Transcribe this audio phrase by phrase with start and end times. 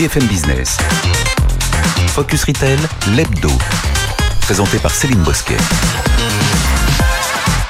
[0.00, 0.78] BFM Business.
[2.06, 3.50] Focus Retail, l'hebdo.
[4.40, 5.58] Présenté par Céline Bosquet.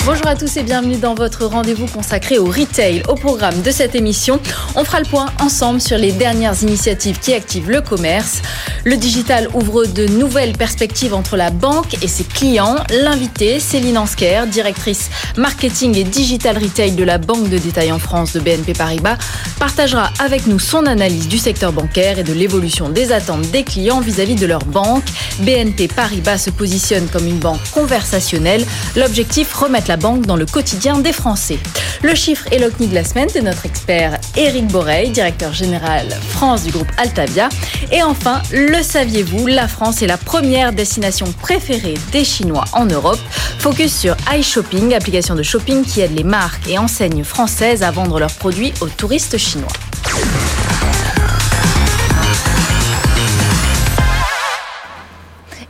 [0.07, 3.03] Bonjour à tous et bienvenue dans votre rendez-vous consacré au retail.
[3.07, 4.41] Au programme de cette émission,
[4.75, 8.41] on fera le point ensemble sur les dernières initiatives qui activent le commerce.
[8.85, 12.77] Le digital ouvre de nouvelles perspectives entre la banque et ses clients.
[13.03, 18.33] L'invité, Céline Ansker, directrice marketing et digital retail de la Banque de détail en France
[18.33, 19.19] de BNP Paribas,
[19.59, 24.01] partagera avec nous son analyse du secteur bancaire et de l'évolution des attentes des clients
[24.01, 25.05] vis-à-vis de leur banque.
[25.41, 28.65] BNP Paribas se positionne comme une banque conversationnelle.
[28.97, 31.59] L'objectif, remettre la banque dans le quotidien des Français.
[32.03, 36.71] Le chiffre l'OCNI de la semaine de notre expert Éric Boreil, directeur général France du
[36.71, 37.49] groupe Altavia.
[37.91, 43.19] Et enfin, le saviez-vous, la France est la première destination préférée des Chinois en Europe.
[43.59, 48.21] Focus sur iShopping, application de shopping qui aide les marques et enseignes françaises à vendre
[48.21, 49.73] leurs produits aux touristes chinois.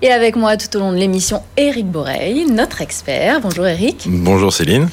[0.03, 3.43] Et avec moi tout au long de l'émission, Éric Boreil, notre expert.
[3.43, 4.07] Bonjour Éric.
[4.07, 4.89] Bonjour Céline.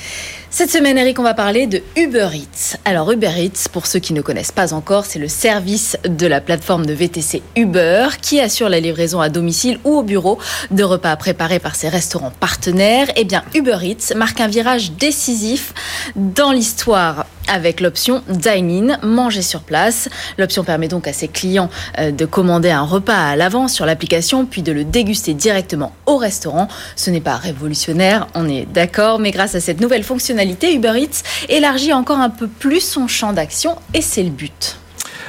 [0.49, 2.77] Cette semaine, Eric, on va parler de Uber Eats.
[2.83, 6.41] Alors, Uber Eats, pour ceux qui ne connaissent pas encore, c'est le service de la
[6.41, 10.39] plateforme de VTC Uber qui assure la livraison à domicile ou au bureau
[10.71, 13.07] de repas préparés par ses restaurants partenaires.
[13.15, 15.73] Eh bien, Uber Eats marque un virage décisif
[16.15, 20.09] dans l'histoire avec l'option Dine-in, manger sur place.
[20.37, 24.45] L'option permet donc à ses clients euh, de commander un repas à l'avance sur l'application,
[24.45, 26.67] puis de le déguster directement au restaurant.
[26.95, 31.23] Ce n'est pas révolutionnaire, on est d'accord, mais grâce à cette nouvelle fonctionnalité, Uber Eats
[31.49, 34.77] élargit encore un peu plus son champ d'action et c'est le but.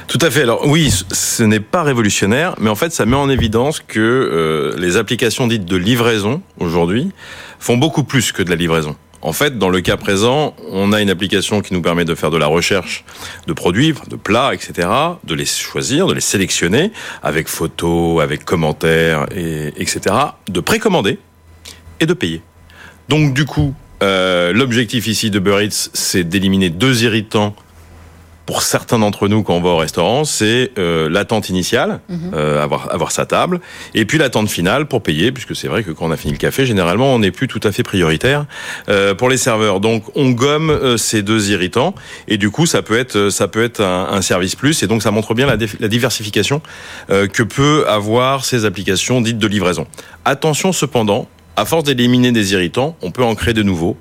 [0.07, 0.41] Tout à fait.
[0.41, 4.75] Alors oui, ce n'est pas révolutionnaire, mais en fait, ça met en évidence que euh,
[4.79, 7.11] les applications dites de livraison aujourd'hui
[7.59, 8.95] font beaucoup plus que de la livraison.
[9.21, 12.31] En fait, dans le cas présent, on a une application qui nous permet de faire
[12.31, 13.03] de la recherche
[13.47, 14.87] de produits, de plats, etc.,
[15.23, 20.15] de les choisir, de les sélectionner avec photos, avec commentaires, et, etc.,
[20.47, 21.19] de précommander
[21.99, 22.41] et de payer.
[23.09, 23.73] Donc du coup,
[24.03, 27.55] euh, l'objectif ici de Burritts, c'est d'éliminer deux irritants
[28.49, 32.31] pour certains d'entre nous quand on va au restaurant, c'est euh, l'attente initiale, mhm.
[32.33, 33.59] euh, avoir, avoir sa table,
[33.93, 36.39] et puis l'attente finale pour payer, puisque c'est vrai que quand on a fini le
[36.39, 38.47] café, généralement, on n'est plus tout à fait prioritaire
[38.89, 39.79] euh, pour les serveurs.
[39.79, 41.93] Donc, on gomme ces deux irritants,
[42.27, 45.03] et du coup, ça peut être, ça peut être un, un service plus, et donc
[45.03, 46.63] ça montre bien la, la diversification
[47.07, 49.85] que peut avoir ces applications dites de livraison.
[50.25, 53.95] Attention cependant, à force d'éliminer des irritants, on peut en créer de nouveaux.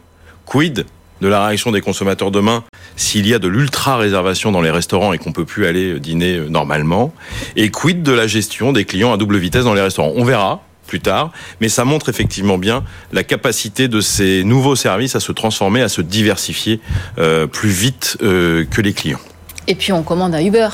[0.47, 0.87] Quid
[1.21, 2.65] de la réaction des consommateurs demain
[2.97, 6.37] s'il y a de l'ultra réservation dans les restaurants et qu'on peut plus aller dîner
[6.37, 7.13] euh, normalement.
[7.57, 10.13] Et quid de la gestion des clients à double vitesse dans les restaurants?
[10.17, 11.31] On verra plus tard,
[11.61, 15.89] mais ça montre effectivement bien la capacité de ces nouveaux services à se transformer, à
[15.89, 16.81] se diversifier
[17.19, 19.21] euh, plus vite euh, que les clients.
[19.67, 20.69] Et puis on commande un Uber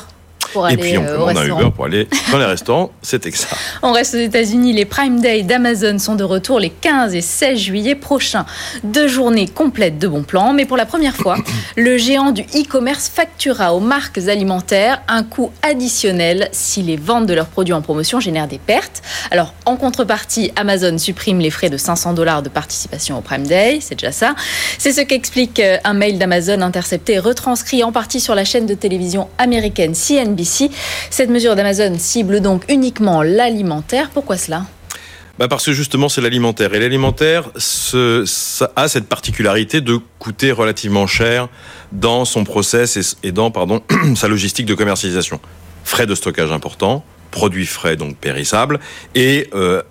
[0.55, 1.45] pour et puis on euh, commande un.
[1.45, 3.47] Uber pour aller dans les restaurants, c'était que ça.
[3.81, 4.71] On reste aux États-Unis.
[4.71, 8.45] Les Prime Day d'Amazon sont de retour les 15 et 16 juillet prochains.
[8.85, 10.53] Deux journées complètes de bons plans.
[10.53, 11.37] Mais pour la première fois,
[11.75, 17.33] le géant du e-commerce facturera aux marques alimentaires un coût additionnel si les ventes de
[17.33, 19.01] leurs produits en promotion génèrent des pertes.
[19.31, 23.79] Alors, en contrepartie, Amazon supprime les frais de 500 dollars de participation au Prime Day.
[23.81, 24.35] C'est déjà ça.
[24.77, 28.65] C'est ce qu'explique euh, un mail d'Amazon intercepté et retranscrit en partie sur la chaîne
[28.65, 30.44] de télévision américaine CNBC.
[31.09, 34.09] Cette mesure d'Amazon cible donc uniquement l'alimentaire.
[34.11, 34.65] Pourquoi cela?
[35.37, 37.49] Bah parce que justement c'est l'alimentaire et l'alimentaire
[38.75, 41.49] a cette particularité de coûter relativement cher
[41.91, 43.51] dans son process et, dans
[44.15, 45.41] sa logistique de commercialisation.
[45.83, 48.79] Frais de stockage importants, produits frais donc périssables
[49.13, 49.83] et euh,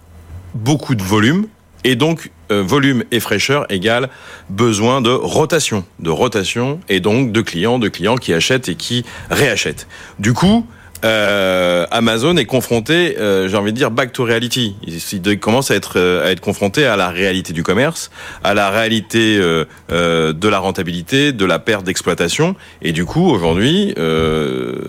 [0.55, 1.47] beaucoup de volume
[1.85, 4.10] et donc euh, volume et fraîcheur égale
[4.50, 9.05] besoin de rotation, de rotation et donc de clients, de clients qui achètent et qui
[9.31, 9.87] réachètent.
[10.19, 10.66] Du coup,
[11.05, 14.77] euh, Amazon est confronté, euh, j'ai envie de dire, back to reality.
[14.87, 18.10] Il, commence à être, à être confronté à la réalité du commerce,
[18.43, 22.56] à la réalité de la rentabilité, de la perte d'exploitation.
[22.82, 23.94] Et du coup, aujourd'hui,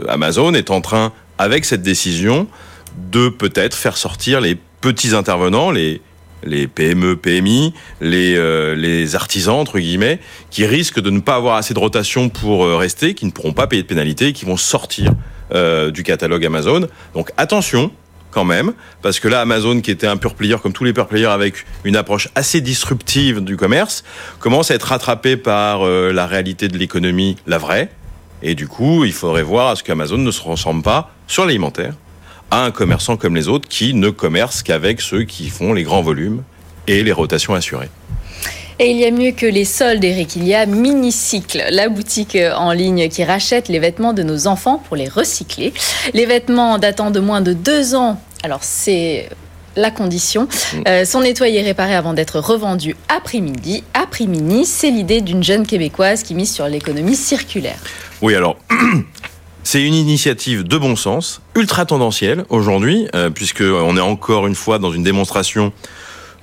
[0.10, 2.48] Amazon est en train, avec cette décision,
[3.12, 6.02] de peut-être faire sortir les petits intervenants, les
[6.44, 11.56] les PME, PMI, les, euh, les artisans, entre guillemets, qui risquent de ne pas avoir
[11.56, 14.58] assez de rotation pour euh, rester, qui ne pourront pas payer de pénalité, qui vont
[14.58, 15.14] sortir
[15.54, 16.88] euh, du catalogue Amazon.
[17.14, 17.92] Donc attention
[18.32, 21.08] quand même, parce que là, Amazon, qui était un pure player, comme tous les pure
[21.08, 24.04] players, avec une approche assez disruptive du commerce,
[24.40, 27.90] commence à être rattrapé par la réalité de l'économie, la vraie.
[28.44, 31.94] Et du coup, il faudrait voir à ce qu'Amazon ne se ressemble pas sur l'alimentaire
[32.52, 36.02] à un commerçant comme les autres qui ne commerce qu'avec ceux qui font les grands
[36.02, 36.44] volumes
[36.88, 37.90] et les rotations assurées.
[38.78, 40.36] Et il y a mieux que les soldes, Eric.
[40.36, 44.84] Il y a Minicycle, la boutique en ligne qui rachète les vêtements de nos enfants
[44.86, 45.74] pour les recycler.
[46.14, 48.20] Les vêtements datant de moins de deux ans.
[48.44, 49.30] Alors, c'est
[49.78, 50.44] la condition.
[50.74, 50.82] Mm.
[50.88, 53.84] Euh, sont nettoyés et réparés avant d'être revendus à prix midi.
[53.94, 57.80] À prix mini, c'est l'idée d'une jeune québécoise qui mise sur l'économie circulaire.
[58.22, 58.58] Oui, alors.
[59.68, 64.54] C'est une initiative de bon sens, ultra tendancielle aujourd'hui, euh, puisque on est encore une
[64.54, 65.74] fois dans une démonstration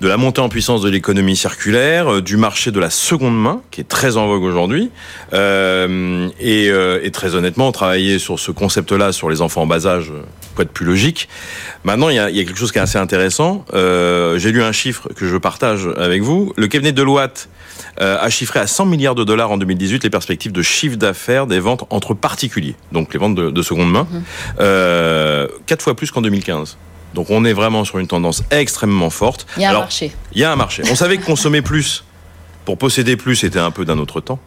[0.02, 3.62] de la montée en puissance de l'économie circulaire, euh, du marché de la seconde main,
[3.70, 4.90] qui est très en vogue aujourd'hui.
[5.32, 9.86] Euh, et, euh, et, très honnêtement, travailler sur ce concept-là, sur les enfants en bas
[9.86, 10.12] âge,
[10.56, 11.28] peut être plus logique.
[11.84, 13.64] Maintenant, il y a, il y a quelque chose qui est assez intéressant.
[13.74, 16.52] Euh, J'ai lu un chiffre que je partage avec vous.
[16.56, 17.48] Le cabinet Deloitte
[18.00, 21.46] euh, a chiffré à 100 milliards de dollars en 2018 les perspectives de chiffre d'affaires
[21.46, 24.18] des ventes entre particuliers, donc les ventes de, de seconde main, mmh.
[24.60, 26.76] euh, quatre fois plus qu'en 2015.
[27.14, 29.46] Donc on est vraiment sur une tendance extrêmement forte.
[29.56, 30.12] Il y a Alors, un marché.
[30.32, 30.82] Il y a un marché.
[30.90, 32.04] On savait que consommer plus
[32.64, 34.38] pour posséder plus était un peu d'un autre temps.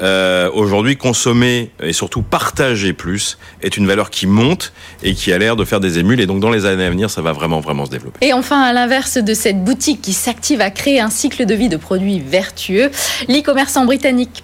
[0.00, 4.72] Euh, Aujourd'hui, consommer et surtout partager plus est une valeur qui monte
[5.02, 6.20] et qui a l'air de faire des émules.
[6.20, 8.24] Et donc, dans les années à venir, ça va vraiment, vraiment se développer.
[8.26, 11.68] Et enfin, à l'inverse de cette boutique qui s'active à créer un cycle de vie
[11.68, 12.90] de produits vertueux,
[13.28, 14.42] l'e-commerçant britannique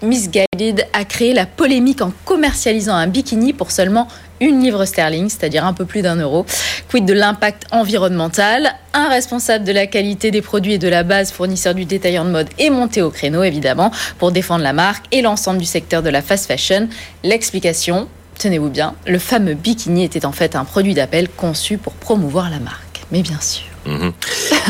[0.93, 4.07] A créé la polémique en commercialisant un bikini pour seulement
[4.41, 6.47] une livre sterling, c'est-à-dire un peu plus d'un euro.
[6.89, 8.75] Quid de l'impact environnemental?
[8.93, 12.31] Un responsable de la qualité des produits et de la base fournisseur du détaillant de
[12.31, 16.11] mode est monté au créneau, évidemment, pour défendre la marque et l'ensemble du secteur de
[16.11, 16.89] la fast fashion.
[17.25, 18.09] L'explication
[18.39, 22.59] Tenez-vous bien, le fameux bikini était en fait un produit d'appel conçu pour promouvoir la
[22.59, 23.03] marque.
[23.13, 23.74] Mais bien sûr.
[23.87, 24.11] Mmh.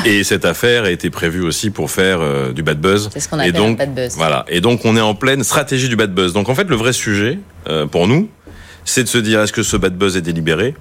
[0.07, 3.11] Et cette affaire a été prévue aussi pour faire euh, du bad buzz.
[3.13, 4.17] C'est ce qu'on appelle et donc, bad buzz.
[4.17, 4.45] Voilà.
[4.49, 6.33] Et donc on est en pleine stratégie du bad buzz.
[6.33, 7.39] Donc en fait le vrai sujet
[7.69, 8.29] euh, pour nous,
[8.85, 10.75] c'est de se dire est-ce que ce bad buzz est délibéré?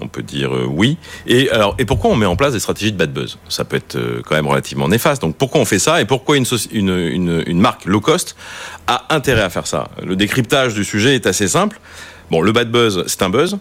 [0.00, 0.98] On peut dire euh, oui.
[1.26, 3.38] Et alors, et pourquoi on met en place des stratégies de bad buzz?
[3.48, 5.22] Ça peut être euh, quand même relativement néfaste.
[5.22, 6.02] Donc, pourquoi on fait ça?
[6.02, 8.36] Et pourquoi une, une, une, une, marque low cost
[8.86, 9.88] a intérêt à faire ça?
[10.04, 11.80] Le décryptage du sujet est assez simple.
[12.30, 13.56] Bon, le bad buzz, c'est un buzz.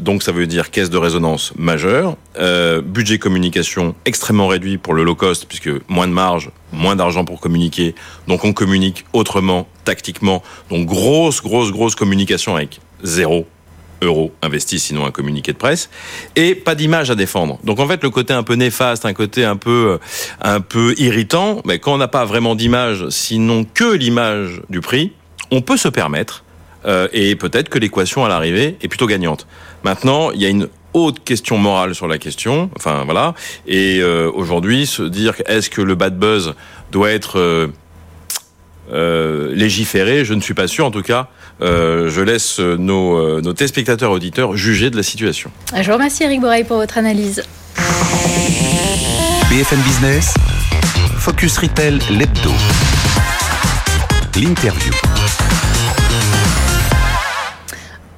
[0.00, 5.04] Donc, ça veut dire caisse de résonance majeure, euh, budget communication extrêmement réduit pour le
[5.04, 7.94] low cost puisque moins de marge, moins d'argent pour communiquer.
[8.26, 10.42] Donc, on communique autrement, tactiquement.
[10.70, 13.46] Donc, grosse, grosse, grosse communication avec zéro
[14.02, 15.90] euros investis, sinon un communiqué de presse,
[16.36, 17.58] et pas d'image à défendre.
[17.64, 19.98] Donc en fait, le côté un peu néfaste, un côté un peu,
[20.40, 25.12] un peu irritant, mais quand on n'a pas vraiment d'image, sinon que l'image du prix,
[25.50, 26.44] on peut se permettre,
[26.86, 29.46] euh, et peut-être que l'équation à l'arrivée est plutôt gagnante.
[29.84, 33.34] Maintenant, il y a une haute question morale sur la question, enfin voilà,
[33.66, 36.54] et euh, aujourd'hui, se dire est-ce que le bad buzz
[36.92, 37.66] doit être euh,
[38.92, 40.84] euh, légiféré, je ne suis pas sûr.
[40.84, 41.28] En tout cas,
[41.62, 45.50] euh, je laisse nos, euh, nos téléspectateurs auditeurs juger de la situation.
[45.74, 47.42] Je vous remercie Eric Boreil pour votre analyse.
[49.50, 50.34] BFM Business,
[51.18, 52.50] Focus Retail, l'hebdo.
[54.36, 54.92] L'interview.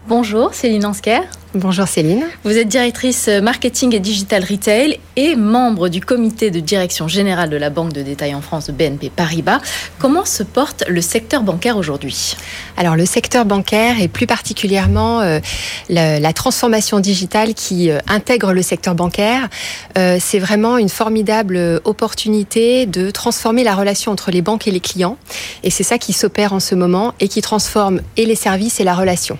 [0.09, 1.23] Bonjour, Céline Ansker.
[1.53, 2.25] Bonjour Céline.
[2.45, 7.57] Vous êtes directrice marketing et digital retail et membre du comité de direction générale de
[7.57, 9.61] la Banque de détail en France de BNP Paribas.
[9.99, 12.37] Comment se porte le secteur bancaire aujourd'hui?
[12.77, 15.41] Alors le secteur bancaire et plus particulièrement euh,
[15.89, 19.49] la, la, transformation digitale qui euh, intègre le secteur bancaire,
[19.99, 24.81] euh, c'est vraiment une formidable opportunité de transformer la relation entre les banques et les
[24.81, 25.17] clients.
[25.65, 28.85] Et c'est ça qui s'opère en ce moment et qui transforme et les services et
[28.85, 29.39] la relation.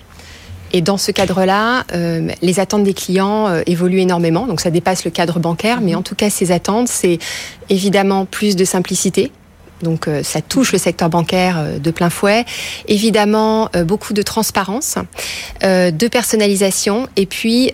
[0.73, 4.47] Et dans ce cadre-là, euh, les attentes des clients euh, évoluent énormément.
[4.47, 7.19] Donc ça dépasse le cadre bancaire, mais en tout cas, ces attentes, c'est
[7.69, 9.31] évidemment plus de simplicité.
[9.81, 12.45] Donc euh, ça touche le secteur bancaire de plein fouet.
[12.87, 14.95] Évidemment, beaucoup de transparence,
[15.61, 17.73] de personnalisation, et puis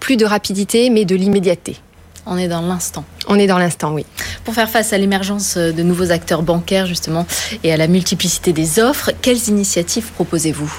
[0.00, 1.76] plus de rapidité, mais de l'immédiateté.
[2.24, 3.04] On est dans l'instant.
[3.26, 4.06] On est dans l'instant, oui.
[4.44, 7.26] Pour faire face à l'émergence de nouveaux acteurs bancaires, justement,
[7.64, 10.72] et à la multiplicité des offres, quelles initiatives proposez-vous?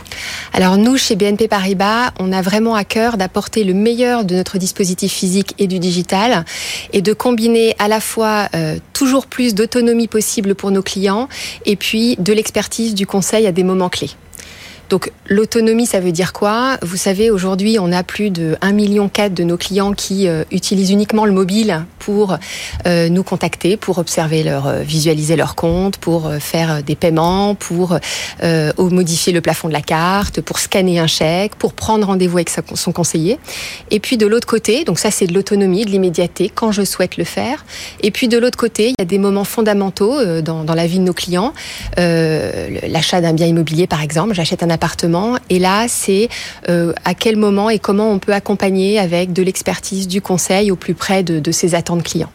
[0.53, 4.57] Alors, nous, chez BNP Paribas, on a vraiment à cœur d'apporter le meilleur de notre
[4.57, 6.45] dispositif physique et du digital,
[6.93, 11.27] et de combiner à la fois euh, toujours plus d'autonomie possible pour nos clients,
[11.65, 14.11] et puis de l'expertise du conseil à des moments clés.
[14.89, 16.77] Donc l'autonomie, ça veut dire quoi?
[16.81, 20.91] Vous savez, aujourd'hui, on a plus de 1,4 million de nos clients qui euh, utilisent
[20.91, 22.37] uniquement le mobile pour
[22.85, 27.97] euh, nous contacter, pour observer leur, euh, visualiser leur compte, pour faire des paiements, pour
[28.77, 32.91] modifier le plafond de la carte, pour scanner un chèque, pour prendre rendez-vous avec son
[32.91, 33.39] conseiller.
[33.91, 37.17] Et puis de l'autre côté, donc ça c'est de l'autonomie, de l'immédiateté, quand je souhaite
[37.17, 37.65] le faire.
[38.01, 40.99] Et puis de l'autre côté, il y a des moments fondamentaux dans, dans, la vie
[40.99, 41.53] de nos clients.
[41.97, 44.69] L'achat d'un bien immobilier, par exemple, j'achète un
[45.49, 46.29] Et là, c'est
[46.69, 50.75] euh, à quel moment et comment on peut accompagner avec de l'expertise, du conseil au
[50.75, 52.31] plus près de, de ses attentes clients.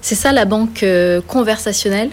[0.00, 2.10] C'est ça la banque euh, conversationnelle?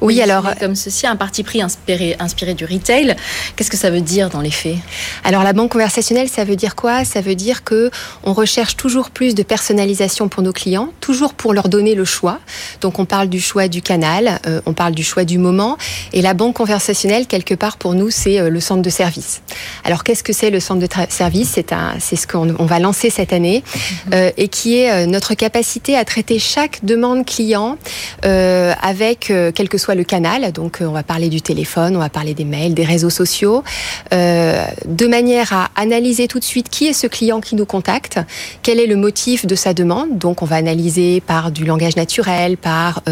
[0.00, 3.16] Oui, alors comme ceci, un parti pris inspiré, inspiré du retail?
[3.56, 4.76] Qu'est-ce que ça veut dire dans les faits?
[5.24, 7.04] Alors la banque conversationnelle, ça veut dire quoi?
[7.04, 7.90] Ça veut dire que
[8.24, 12.40] on recherche toujours plus de personnalisation pour nos clients, toujours pour leur donner le choix.
[12.80, 15.78] Donc on parle du choix du canal, euh, on parle du choix du moment,
[16.12, 19.40] et la banque conversationnelle quelque part pour nous c'est euh, le centre de service.
[19.84, 21.58] Alors qu'est-ce que c'est le centre de service?
[22.00, 23.62] C'est ce qu'on va lancer cette année
[24.10, 24.32] mm-hmm.
[24.36, 27.78] et qui est notre capacité à traiter chaque demande client
[28.24, 30.52] euh, avec euh, quel que soit le canal.
[30.52, 33.62] Donc, euh, on va parler du téléphone, on va parler des mails, des réseaux sociaux,
[34.10, 38.18] de manière à analyser tout de suite qui est ce client qui nous contacte,
[38.62, 40.18] quel est le motif de sa demande.
[40.18, 43.02] Donc, on va analyser par du langage naturel, par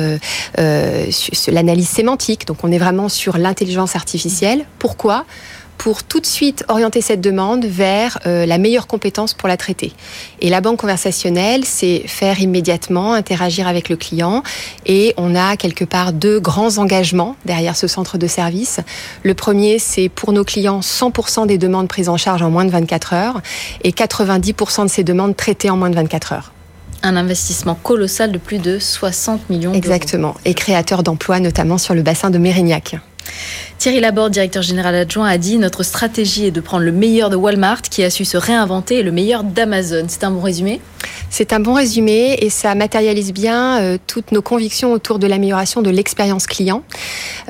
[0.57, 2.47] l'analyse sémantique.
[2.47, 4.65] Donc, on est vraiment sur l'intelligence artificielle.
[4.79, 5.25] Pourquoi?
[5.79, 9.93] Pour tout de suite orienter cette demande vers euh, la meilleure compétence pour la traiter.
[10.41, 14.43] Et la banque conversationnelle, c'est faire immédiatement, interagir avec le client.
[14.87, 18.81] Et on a quelque part deux grands engagements derrière ce centre de service.
[19.23, 22.71] Le premier, c'est pour nos clients 100% des demandes prises en charge en moins de
[22.71, 23.41] 24 heures
[23.85, 26.53] et 90% de ces demandes traitées en moins de 24 heures.
[27.03, 29.77] Un investissement colossal de plus de 60 millions d'euros.
[29.77, 30.35] Exactement.
[30.45, 32.97] Et créateur d'emplois, notamment sur le bassin de Mérignac.
[33.87, 37.37] Thierry Laborde, directeur général adjoint, a dit Notre stratégie est de prendre le meilleur de
[37.37, 40.07] Walmart qui a su se réinventer et le meilleur d'Amazon.
[40.09, 40.81] C'est un bon résumé?
[41.31, 45.83] C'est un bon résumé et ça matérialise bien euh, toutes nos convictions autour de l'amélioration
[45.83, 46.83] de l'expérience client.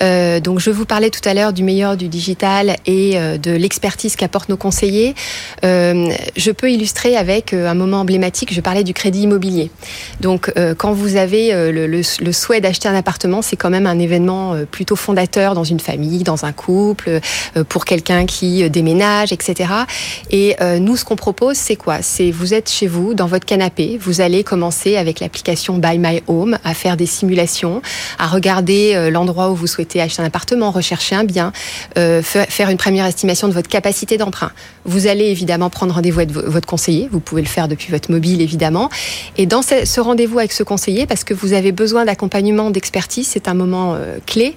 [0.03, 3.53] Euh, donc je vous parlais tout à l'heure du meilleur du digital et euh, de
[3.53, 5.15] l'expertise qu'apportent nos conseillers.
[5.63, 9.71] je peux illustrer avec un moment emblématique, je parlais du crédit immobilier.
[10.21, 14.55] Donc quand vous avez le, le, souhait d'acheter un appartement, c'est quand même un événement
[14.71, 17.21] plutôt fondateur dans une famille, dans un couple,
[17.69, 19.71] pour quelqu'un qui déménage, etc.
[20.31, 22.03] Et nous, ce qu'on propose, c'est quoi?
[22.03, 26.23] C'est vous êtes chez vous, dans votre canapé, vous allez commencer avec l'application Buy My
[26.27, 27.83] Home à faire des simulations,
[28.19, 31.53] à regarder euh, l'endroit où vous souhaitez acheter un appartement, rechercher un bien,
[31.99, 34.53] euh, faire une première estimation de votre capacité d'emprunt.
[34.85, 38.41] Vous allez évidemment prendre rendez-vous avec votre conseiller, vous pouvez le faire depuis votre mobile
[38.41, 38.91] évidemment.
[39.37, 43.49] Et dans ce rendez-vous avec ce conseiller, parce que vous avez besoin d'accompagnement, d'expertise, c'est
[43.49, 44.55] un moment euh, clé,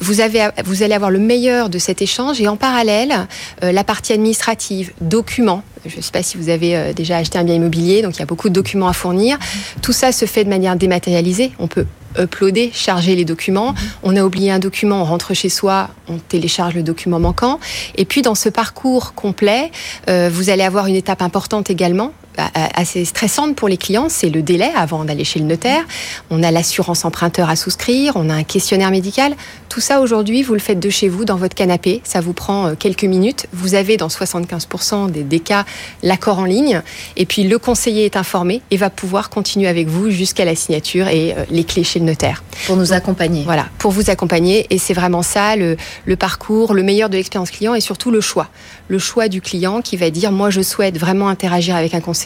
[0.00, 3.26] vous, avez, vous allez avoir le meilleur de cet échange et en parallèle,
[3.62, 7.44] la partie administrative, documents, je ne sais pas si vous avez euh, déjà acheté un
[7.44, 9.38] bien immobilier, donc il y a beaucoup de documents à fournir.
[9.82, 11.52] Tout ça se fait de manière dématérialisée.
[11.58, 11.86] On peut
[12.18, 13.74] uploader, charger les documents.
[14.02, 17.60] On a oublié un document, on rentre chez soi, on télécharge le document manquant.
[17.96, 19.70] Et puis dans ce parcours complet,
[20.08, 24.42] euh, vous allez avoir une étape importante également, assez stressante pour les clients, c'est le
[24.42, 25.84] délai avant d'aller chez le notaire.
[26.30, 29.34] On a l'assurance emprunteur à souscrire, on a un questionnaire médical.
[29.68, 32.00] Tout ça aujourd'hui, vous le faites de chez vous, dans votre canapé.
[32.04, 33.46] Ça vous prend euh, quelques minutes.
[33.52, 35.64] Vous avez dans 75% des, des cas
[36.02, 36.82] l'accord en ligne.
[37.16, 41.08] Et puis le conseiller est informé et va pouvoir continuer avec vous jusqu'à la signature
[41.08, 42.42] et euh, les clés chez le notaire.
[42.66, 43.44] Pour nous accompagner.
[43.44, 44.66] Voilà, pour vous accompagner.
[44.70, 48.20] Et c'est vraiment ça, le, le parcours, le meilleur de l'expérience client et surtout le
[48.20, 48.48] choix.
[48.88, 52.19] Le choix du client qui va dire, moi je souhaite vraiment interagir avec un conseiller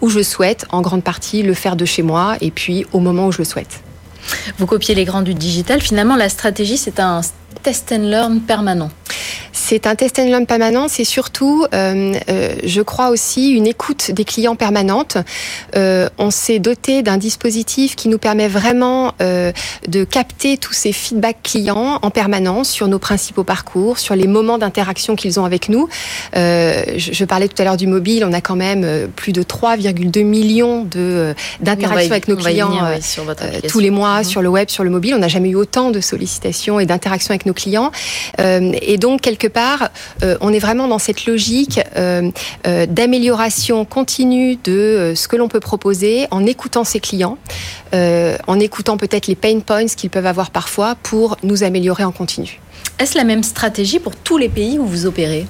[0.00, 3.26] où je souhaite en grande partie le faire de chez moi et puis au moment
[3.26, 3.80] où je le souhaite.
[4.58, 5.80] Vous copiez les grands du digital.
[5.80, 7.20] Finalement, la stratégie, c'est un
[7.62, 8.90] test and learn permanent.
[9.66, 14.10] C'est un test and learn permanent, c'est surtout, euh, euh, je crois aussi, une écoute
[14.10, 15.16] des clients permanente.
[15.74, 21.42] Euh, on s'est doté d'un dispositif qui nous permet vraiment de capter tous ces feedbacks
[21.42, 25.88] clients en permanence sur nos principaux parcours, sur les moments d'interaction qu'ils ont avec nous.
[26.34, 30.84] Je, parlais tout à l'heure du mobile, on a quand même plus de 3,2 millions
[30.84, 32.76] de d'interactions avec nos clients
[33.68, 34.24] tous les mois mhm.
[34.24, 35.14] sur le web, sur le mobile.
[35.14, 37.92] On n'a jamais eu autant de sollicitations et d'interactions avec nos clients.
[38.38, 39.48] et donc, quelque
[40.22, 42.30] euh, on est vraiment dans cette logique euh,
[42.66, 47.38] euh, d'amélioration continue de ce que l'on peut proposer en écoutant ses clients,
[47.92, 52.60] en écoutant peut-être les pain points qu'ils peuvent avoir parfois pour nous améliorer en continu.
[52.98, 55.46] Est-ce la même stratégie pour tous les pays où vous opérez?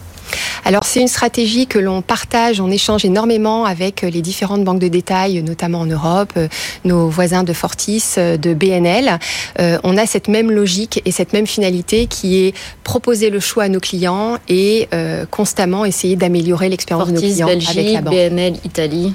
[0.65, 4.89] Alors c'est une stratégie que l'on partage, on échange énormément avec les différentes banques de
[4.89, 6.49] détail, notamment en Europe, euh,
[6.85, 9.19] nos voisins de Fortis, euh, de BNL.
[9.61, 13.65] Euh, on a cette même logique et cette même finalité qui est proposer le choix
[13.65, 14.89] à nos clients et
[15.31, 18.15] constamment essayer d'améliorer l'expérience de nos clients avec la banque.
[18.15, 19.15] BNL Italie.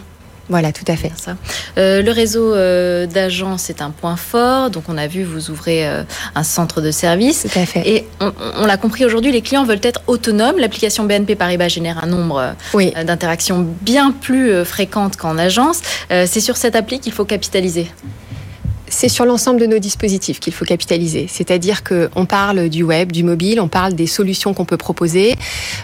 [0.50, 1.12] Voilà, tout à fait.
[1.15, 1.36] Ça.
[1.77, 4.72] Euh, le réseau euh, d'agents, c'est un point fort.
[4.72, 6.03] Donc, on a vu, vous ouvrez euh,
[6.36, 7.48] un centre de service.
[7.51, 7.88] Tout à fait.
[7.88, 10.58] Et on, l'a compris aujourd'hui, les clients veulent être autonomes.
[10.58, 15.82] L'application BNP Paribas génère un nombre d'interactions bien plus fréquentes qu'en agence.
[16.10, 17.88] c'est sur cette appli qu'il faut capitaliser.
[18.89, 21.27] C'est sur l'ensemble de nos dispositifs qu'il faut capitaliser.
[21.29, 25.36] C'est-à-dire qu'on parle du web, du mobile, on parle des solutions qu'on peut proposer.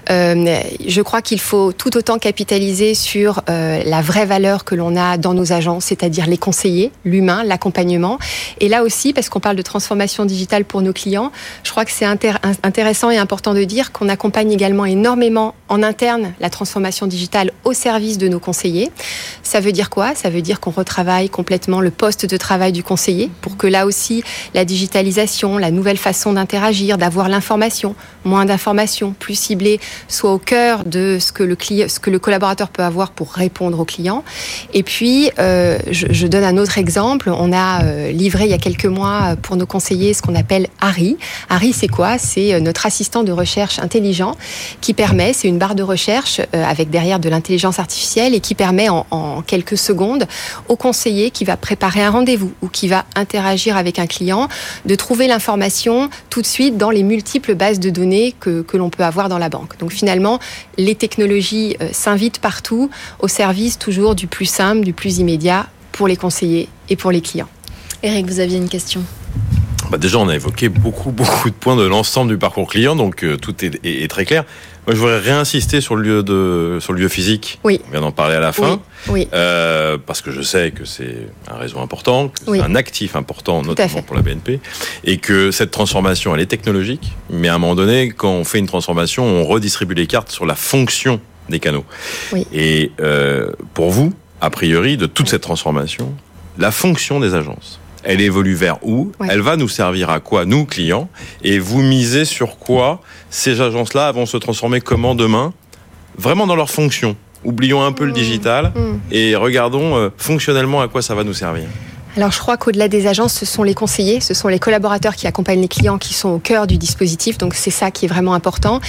[0.09, 4.95] Euh, je crois qu'il faut tout autant capitaliser sur euh, la vraie valeur que l'on
[4.95, 8.17] a dans nos agences, c'est-à-dire les conseillers, l'humain, l'accompagnement.
[8.59, 11.31] Et là aussi, parce qu'on parle de transformation digitale pour nos clients,
[11.63, 16.33] je crois que c'est intéressant et important de dire qu'on accompagne également énormément en interne
[16.39, 18.91] la transformation digitale au service de nos conseillers.
[19.43, 20.15] Ça veut dire quoi?
[20.15, 22.94] Ça veut dire qu'on retravaille complètement le poste de travail du conseiller
[23.41, 24.23] pour que là aussi
[24.53, 30.83] la digitalisation, la nouvelle façon d'interagir, d'avoir l'information, moins d'informations, plus ciblée, soit au cœur
[30.85, 34.23] de ce que le client, ce que le collaborateur peut avoir pour répondre au client.
[34.73, 37.29] Et puis, euh, je, donne un autre exemple.
[37.29, 40.67] On a euh, livré il y a quelques mois pour nos conseillers ce qu'on appelle
[40.81, 41.17] Harry.
[41.49, 42.17] Harry, c'est quoi?
[42.17, 44.35] C'est euh, notre assistant de recherche intelligent
[44.81, 48.89] qui permet, c'est une barre de recherche avec derrière de l'intelligence artificielle et qui permet
[48.89, 50.25] en, en quelques secondes
[50.67, 54.47] au conseiller qui va préparer un rendez-vous ou qui va interagir avec un client,
[54.85, 58.89] de trouver l'information tout de suite dans les multiples bases de données que, que l'on
[58.89, 59.77] peut avoir dans la banque.
[59.79, 60.39] Donc finalement,
[60.77, 62.89] les technologies euh, s'invitent partout
[63.19, 67.21] au service toujours du plus simple, du plus immédiat pour les conseillers et pour les
[67.21, 67.49] clients.
[68.03, 69.03] Eric, vous aviez une question
[69.91, 73.23] bah déjà, on a évoqué beaucoup, beaucoup de points de l'ensemble du parcours client, donc
[73.23, 74.43] euh, tout est, est, est, très clair.
[74.87, 77.59] Moi, je voudrais réinsister sur le lieu de, sur le lieu physique.
[77.63, 77.81] Oui.
[77.87, 78.79] On vient d'en parler à la fin.
[79.07, 79.21] Oui.
[79.21, 79.27] oui.
[79.33, 82.59] Euh, parce que je sais que c'est un réseau important, que Oui.
[82.59, 84.59] c'est un actif important, Tout notamment pour la BNP,
[85.03, 87.13] et que cette transformation, elle est technologique.
[87.31, 90.45] Mais à un moment donné, quand on fait une transformation, on redistribue les cartes sur
[90.45, 91.85] la fonction des canaux.
[92.31, 92.45] Oui.
[92.53, 96.13] Et euh, pour vous, a priori, de toute cette transformation,
[96.59, 97.79] la fonction des agences.
[98.05, 99.27] Elle évolue vers où Ouais.
[99.29, 101.09] Elle va nous servir à quoi, nous, clients
[101.43, 105.53] Et vous misez sur quoi ces agences-là vont se transformer comment demain
[106.17, 107.15] Vraiment dans leur fonction.
[107.43, 108.81] Oublions un peu le digital Mmh.
[109.11, 111.65] et regardons euh, fonctionnellement à quoi ça va nous servir.
[112.17, 115.27] Alors je crois qu'au-delà des agences, ce sont les conseillers, ce sont les collaborateurs qui
[115.27, 117.37] accompagnent les clients qui sont au cœur du dispositif.
[117.37, 118.79] Donc c'est ça qui est vraiment important.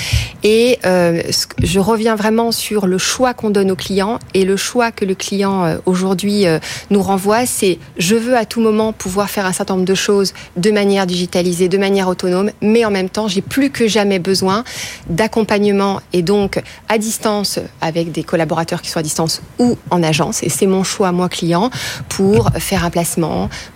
[0.44, 1.22] Et euh,
[1.60, 5.16] je reviens vraiment sur le choix qu'on donne aux clients et le choix que le
[5.16, 9.52] client euh, aujourd'hui euh, nous renvoie, c'est je veux à tout moment pouvoir faire un
[9.52, 13.42] certain nombre de choses de manière digitalisée, de manière autonome, mais en même temps j'ai
[13.42, 14.62] plus que jamais besoin
[15.10, 20.44] d'accompagnement et donc à distance avec des collaborateurs qui sont à distance ou en agence.
[20.44, 21.70] Et c'est mon choix moi client
[22.08, 23.15] pour faire un placement,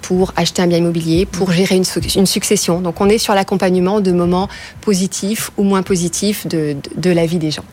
[0.03, 2.81] pour acheter un bien immobilier, pour gérer une, suc- une succession.
[2.81, 4.49] Donc on est sur l'accompagnement de moments
[4.83, 7.65] positifs ou moins positifs de, de, de la vie des gens.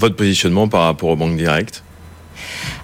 [0.00, 1.83] Votre positionnement par rapport aux banques directes?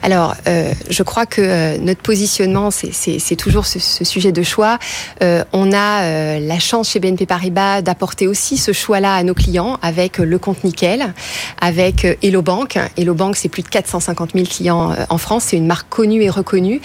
[0.03, 4.79] Alors, euh, je crois que euh, notre positionnement, c'est- toujours ce, sujet de choix.
[5.23, 9.79] Euh, on a la chance chez BNP Paribas d'apporter aussi ce choix-là à nos clients
[9.83, 11.15] avec le compte Nickel,
[11.61, 12.79] avec Hello Bank.
[12.99, 15.45] Hello Bank, c'est plus de 450 000 clients en France.
[15.49, 16.81] C'est une marque connue et reconnue,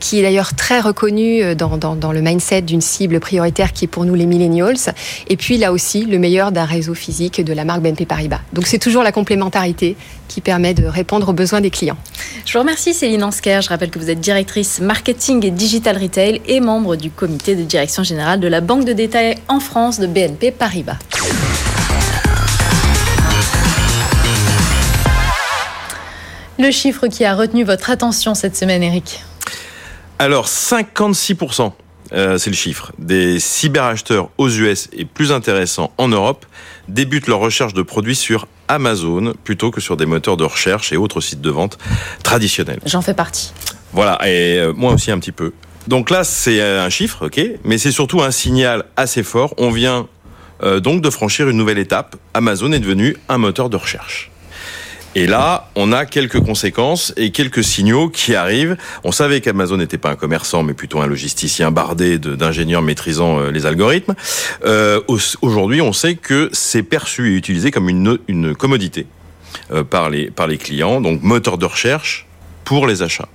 [0.00, 4.04] qui est d'ailleurs très reconnue dans, dans le mindset d'une cible prioritaire qui est pour
[4.04, 4.76] nous les millennials.
[5.28, 8.40] Et puis là aussi, le meilleur d'un réseau physique de la marque BNP Paribas.
[8.52, 9.96] Donc c'est toujours la complémentarité
[10.28, 11.75] qui permet de répondre aux besoins des clients.
[11.82, 13.60] Je vous remercie Céline Ansker.
[13.60, 17.62] Je rappelle que vous êtes directrice marketing et digital retail et membre du comité de
[17.62, 20.96] direction générale de la banque de détail en France de BNP Paribas.
[26.58, 29.22] Le chiffre qui a retenu votre attention cette semaine, Eric
[30.18, 31.72] Alors, 56%,
[32.12, 36.46] euh, c'est le chiffre, des cyberacheteurs aux US et plus intéressants en Europe
[36.88, 40.96] débutent leur recherche de produits sur Amazon plutôt que sur des moteurs de recherche et
[40.96, 41.78] autres sites de vente
[42.22, 42.80] traditionnels.
[42.86, 43.52] J'en fais partie.
[43.92, 45.52] Voilà, et euh, moi aussi un petit peu.
[45.88, 49.54] Donc là, c'est euh, un chiffre, ok, mais c'est surtout un signal assez fort.
[49.56, 50.08] On vient
[50.62, 52.16] euh, donc de franchir une nouvelle étape.
[52.34, 54.30] Amazon est devenu un moteur de recherche.
[55.18, 58.76] Et là, on a quelques conséquences et quelques signaux qui arrivent.
[59.02, 63.50] On savait qu'Amazon n'était pas un commerçant, mais plutôt un logisticien bardé d'ingénieurs maîtrisant euh,
[63.50, 64.14] les algorithmes.
[64.66, 69.06] Euh, au- Aujourd'hui, on sait que c'est perçu et utilisé comme une, une commodité
[69.72, 72.26] euh, par, les, par les clients, donc moteur de recherche
[72.64, 73.28] pour les achats.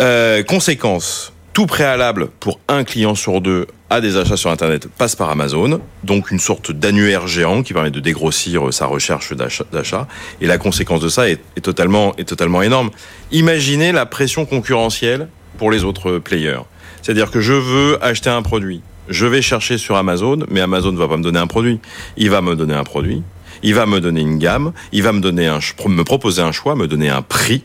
[0.00, 5.16] Euh, conséquence, tout préalable pour un client sur deux à des achats sur Internet passe
[5.16, 10.06] par Amazon, donc une sorte d'annuaire géant qui permet de dégrossir euh, sa recherche d'achat.
[10.40, 12.90] Et la conséquence de ça est, totalement, est totalement énorme.
[13.32, 15.26] Imaginez la pression concurrentielle
[15.58, 16.60] pour les autres players.
[17.02, 20.98] C'est-à-dire que je veux acheter un produit, je vais chercher sur Amazon, mais Amazon ne
[20.98, 21.80] va pas me donner un produit.
[22.16, 23.24] Il va me donner un produit,
[23.64, 26.76] il va me donner une gamme, il va me donner un, me proposer un choix,
[26.76, 27.64] me donner un prix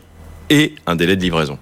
[0.50, 1.60] et un délai de livraison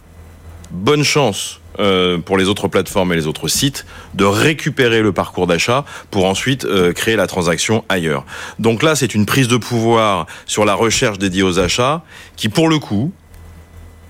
[0.73, 5.47] bonne chance euh, pour les autres plateformes et les autres sites de récupérer le parcours
[5.47, 8.25] d'achat pour ensuite euh, créer la transaction ailleurs.
[8.59, 12.03] Donc là, c'est une prise de pouvoir sur la recherche dédiée aux achats
[12.37, 13.13] qui, pour le coup,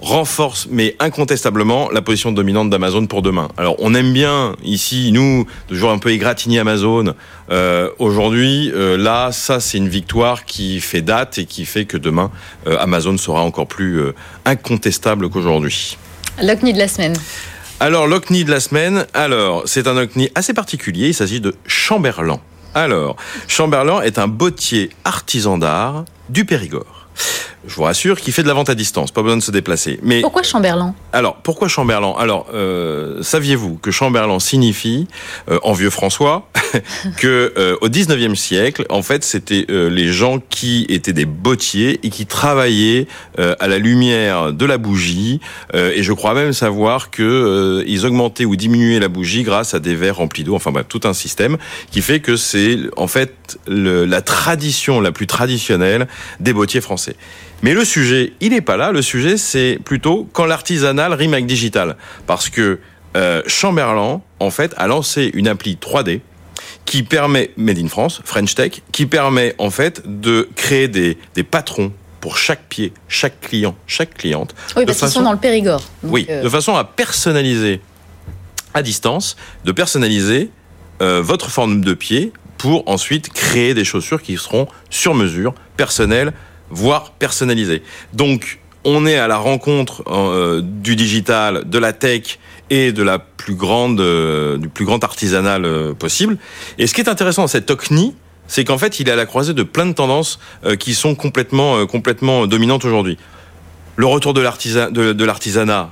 [0.00, 3.48] renforce, mais incontestablement, la position dominante d'Amazon pour demain.
[3.56, 7.14] Alors, on aime bien ici, nous, toujours un peu égratigner Amazon.
[7.50, 12.32] Euh, Aujourd'hui, là, ça, c'est une victoire qui fait date et qui fait que demain,
[12.66, 14.02] Amazon sera encore plus
[14.44, 15.96] incontestable qu'aujourd'hui.
[16.40, 17.14] L'OCNI de la semaine.
[17.80, 22.40] Alors, l'OCNI de la semaine, alors, c'est un OCNI assez particulier, il s'agit de Chamberlain.
[22.74, 23.16] Alors,
[23.48, 27.08] Chamberlain est un bottier artisan d'art du Périgord
[27.66, 29.98] je vous rassure, qui fait de la vente à distance, pas besoin de se déplacer.
[30.02, 30.94] Mais pourquoi Chamberlain?
[31.12, 32.14] Alors, pourquoi Chamberlain?
[32.18, 35.06] Alors, euh, saviez-vous que Chamberlain signifie,
[35.50, 36.48] euh, en vieux François,
[37.16, 42.00] que euh, au 19e siècle, en fait, c'était euh, les gens qui étaient des bottiers
[42.02, 43.06] et qui travaillaient
[43.38, 45.40] euh, à la lumière de la bougie.
[45.74, 49.94] et je crois même savoir que ils augmentaient ou diminuaient la bougie grâce à des
[49.94, 50.54] verres remplis d'eau.
[50.54, 51.56] Enfin bref, tout un système
[51.90, 56.06] qui fait que c'est en fait le, la tradition la plus traditionnelle
[56.40, 57.16] des bottiers français.
[57.62, 58.90] Mais le sujet, il n'est pas là.
[58.92, 61.96] Le sujet, c'est plutôt quand l'artisanal rime avec digital.
[62.26, 62.80] Parce que
[63.16, 66.20] euh, Chamberlain, en fait, a lancé une appli 3D
[66.84, 71.42] qui permet, Made in France, French Tech, qui permet, en fait, de créer des, des
[71.44, 74.54] patrons pour chaque pied, chaque client, chaque cliente.
[74.76, 75.82] Oui, parce qu'ils sont dans le Périgord.
[76.02, 77.80] oui, euh, de façon à personnaliser
[78.74, 80.50] à distance, de personnaliser
[81.00, 86.32] euh, votre forme de pied pour ensuite créer des chaussures qui seront sur mesure, personnelles,
[86.72, 87.82] voire personnalisé.
[88.12, 92.38] Donc, on est à la rencontre euh, du digital, de la tech
[92.70, 96.38] et de la plus grande, euh, du plus grand artisanal euh, possible.
[96.78, 98.14] Et ce qui est intéressant dans cette TOCNI,
[98.48, 100.38] c'est qu'en fait, il est à la croisée de plein de tendances
[100.78, 103.16] qui sont complètement, complètement dominantes aujourd'hui.
[103.96, 105.90] Le retour de l'artisanat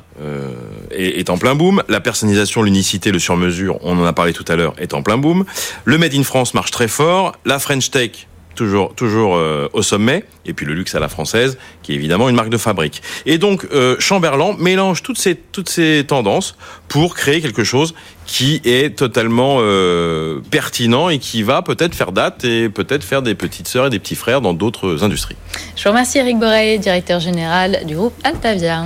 [0.91, 1.83] est, est, en plein boom.
[1.89, 5.17] La personnalisation, l'unicité, le sur-mesure, on en a parlé tout à l'heure, est en plein
[5.17, 5.45] boom.
[5.87, 7.33] Le Made in France marche très fort.
[7.47, 8.27] La French Tech
[8.61, 12.29] toujours, toujours euh, au sommet, et puis le luxe à la française, qui est évidemment
[12.29, 13.01] une marque de fabrique.
[13.25, 17.95] Et donc euh, Chamberlain mélange toutes ces, toutes ces tendances pour créer quelque chose
[18.27, 23.35] qui est totalement euh, pertinent et qui va peut-être faire date et peut-être faire des
[23.35, 25.37] petites sœurs et des petits frères dans d'autres industries.
[25.75, 28.85] Je vous remercie Eric Boré, directeur général du groupe Altavia.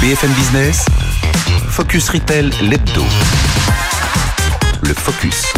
[0.00, 0.86] BFM Business,
[1.68, 3.04] Focus Retail, l'hebdo.
[4.82, 5.53] Le Focus.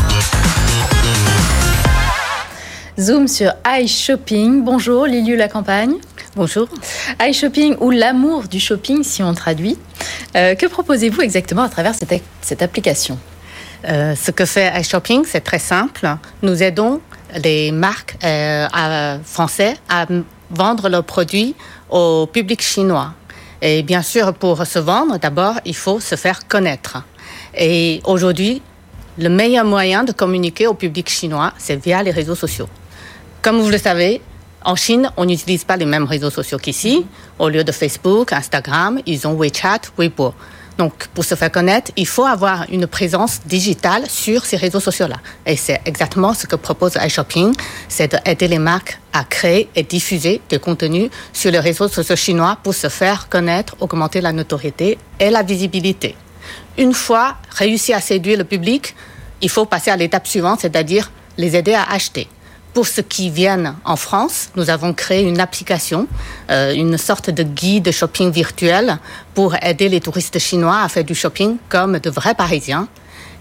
[2.98, 4.64] Zoom sur iShopping.
[4.64, 5.96] Bonjour Liliu La Campagne.
[6.34, 6.66] Bonjour.
[7.20, 9.76] iShopping ou l'amour du shopping si on traduit.
[10.34, 13.18] Euh, que proposez-vous exactement à travers cette, cette application?
[13.86, 16.08] Euh, Ce que fait iShopping, c'est très simple.
[16.40, 17.02] Nous aidons
[17.44, 20.06] les marques euh, français à
[20.50, 21.54] vendre leurs produits
[21.90, 23.12] au public chinois.
[23.60, 27.04] Et bien sûr, pour se vendre, d'abord, il faut se faire connaître.
[27.54, 28.62] Et aujourd'hui,
[29.18, 32.68] le meilleur moyen de communiquer au public chinois, c'est via les réseaux sociaux.
[33.46, 34.20] Comme vous le savez,
[34.64, 37.06] en Chine, on n'utilise pas les mêmes réseaux sociaux qu'ici.
[37.38, 40.34] Au lieu de Facebook, Instagram, ils ont WeChat, Weibo.
[40.78, 45.18] Donc, pour se faire connaître, il faut avoir une présence digitale sur ces réseaux sociaux-là.
[45.46, 47.54] Et c'est exactement ce que propose iShopping,
[47.88, 52.58] c'est d'aider les marques à créer et diffuser des contenus sur les réseaux sociaux chinois
[52.64, 56.16] pour se faire connaître, augmenter la notoriété et la visibilité.
[56.78, 58.96] Une fois réussi à séduire le public,
[59.40, 62.26] il faut passer à l'étape suivante, c'est-à-dire les aider à acheter.
[62.76, 66.06] Pour ceux qui viennent en France, nous avons créé une application,
[66.50, 68.98] euh, une sorte de guide de shopping virtuel
[69.32, 72.86] pour aider les touristes chinois à faire du shopping comme de vrais Parisiens.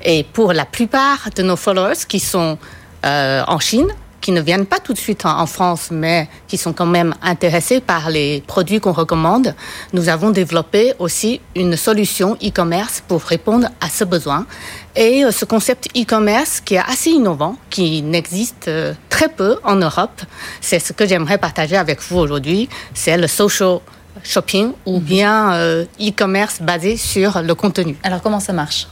[0.05, 2.57] Et pour la plupart de nos followers qui sont
[3.05, 3.89] euh, en Chine,
[4.25, 7.79] qui ne viennent pas tout de suite en, France, mais qui sont quand même intéressés
[7.79, 9.53] par les produits qu'on recommande,
[9.93, 14.47] nous avons développé aussi une solution e-commerce pour répondre à ce besoin.
[14.95, 19.75] Et euh, ce concept e-commerce qui est assez innovant, qui n'existe euh, très peu en
[19.75, 20.19] Europe,
[20.59, 22.67] c'est ce que j'aimerais partager avec vous aujourd'hui.
[22.95, 23.77] C'est le social
[24.23, 25.03] shopping ou mhm.
[25.03, 27.95] bien euh, e-commerce basé sur le contenu.
[28.01, 28.87] Alors comment ça marche?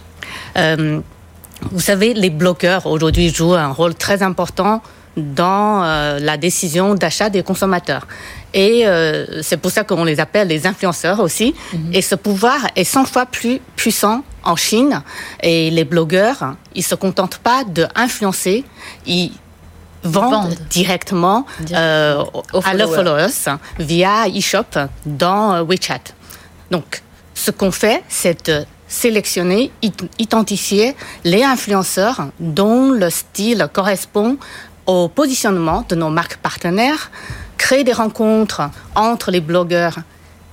[1.71, 4.81] Vous savez, les blogueurs aujourd'hui jouent un rôle très important
[5.17, 8.07] dans euh, la décision d'achat des consommateurs.
[8.53, 11.55] Et euh, c'est pour ça qu'on les appelle les influenceurs aussi.
[11.73, 11.93] Mhm.
[11.93, 15.01] Et ce pouvoir est 100 fois plus puissant en Chine.
[15.41, 18.63] Et les blogueurs, ils se contentent pas d'influencer,
[19.05, 19.31] ils
[20.03, 22.23] vendent, directement, euh,
[22.65, 26.01] à leurs followers via e-shop dans WeChat.
[26.71, 27.01] Donc,
[27.33, 29.71] ce qu'on fait, c'est de sélectionner,
[30.19, 34.37] identifier les influenceurs dont le style correspond
[34.85, 37.11] au positionnement de nos marques partenaires,
[37.57, 39.99] créer des rencontres entre les blogueurs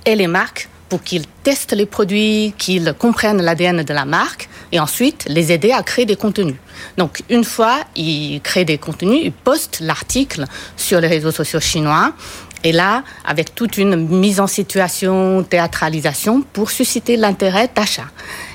[0.05, 4.79] et les marques pour qu'ils testent les produits, qu'ils comprennent l'ADN de la marque et
[4.79, 6.57] ensuite les aider à créer des contenus.
[6.97, 12.11] Donc une fois ils créent des contenus, ils postent l'article sur les réseaux sociaux chinois
[12.63, 18.05] Et là, avec toute une mise en situation, théâtralisation pour susciter l'intérêt d'achat.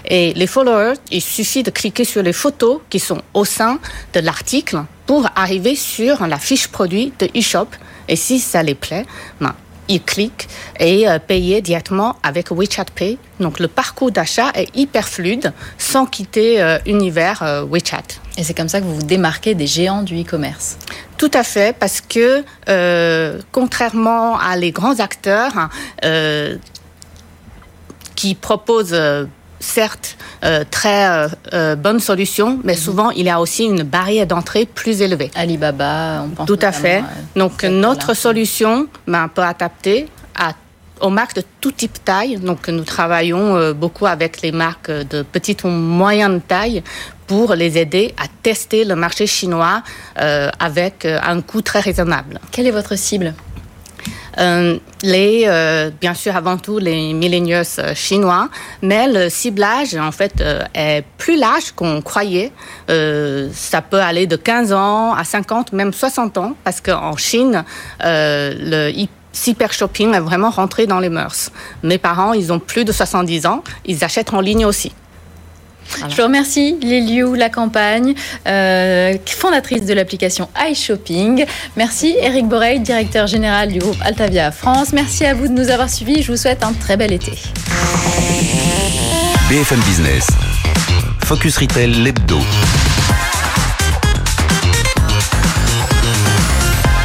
[0.09, 3.79] Et les followers, il suffit de cliquer sur les photos qui sont au sein
[4.13, 7.69] de l'article pour arriver sur la fiche produit de eShop.
[8.09, 9.05] Et si ça les plaît,
[9.41, 9.55] ben,
[9.89, 10.49] ils cliquent
[10.81, 13.19] et euh, payer directement avec WeChat Pay.
[13.41, 18.21] Donc le parcours d'achat est hyper fluide sans quitter euh, univers euh, WeChat.
[18.39, 20.77] Et c'est comme ça que vous vous démarquez des géants du e-commerce.
[21.17, 25.71] Tout à fait, parce que euh, contrairement à les grands acteurs
[26.05, 26.57] euh,
[28.15, 28.97] qui proposent
[29.61, 34.27] certes euh, très euh, euh, bonnes solutions, mais souvent il y a aussi une barrière
[34.27, 35.31] d'entrée plus élevée.
[35.35, 36.99] Alibaba, on pense Tout à fait.
[36.99, 40.53] à Donc notre solution ben, peut adapter à
[41.03, 42.37] aux marques de tout type taille.
[42.37, 46.83] Donc nous travaillons beaucoup avec les marques de petite ou moyenne taille
[47.27, 49.83] pour les aider à tester le marché chinois
[50.17, 52.41] avec un coût très raisonnable.
[52.51, 53.35] Quelle est votre cible?
[55.03, 58.49] Les, euh, bien sûr, avant tout, les millennials euh, chinois,
[58.83, 62.53] mais le ciblage, en fait, euh, est plus large qu'on croyait.
[62.91, 67.65] Euh, ça peut aller de 15 ans à 50, même 60 ans, parce qu'en Chine,
[68.05, 69.07] euh, le
[69.47, 71.51] hyper shopping est vraiment rentré dans les mœurs.
[71.83, 74.93] Mes parents, ils ont plus de 70 ans, ils achètent en ligne aussi.
[76.09, 78.15] Je vous remercie, Liliou La Campagne,
[78.47, 81.45] euh, fondatrice de l'application iShopping.
[81.77, 84.93] Merci, Eric Borel, directeur général du groupe Altavia France.
[84.93, 86.23] Merci à vous de nous avoir suivis.
[86.23, 87.33] Je vous souhaite un très bel été.
[89.49, 90.27] BFM Business.
[91.25, 92.39] Focus Retail, l'hebdo.